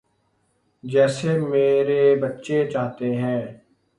[0.83, 3.41] جیسے میرے بچے چاہتے ہیں۔